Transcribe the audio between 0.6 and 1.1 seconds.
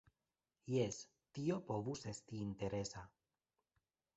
Jes,